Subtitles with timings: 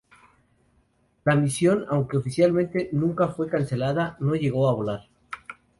[1.25, 5.07] La misión, aunque oficialmente nunca fue cancelada, no llegó a volar.